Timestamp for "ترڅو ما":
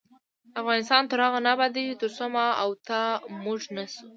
2.01-2.45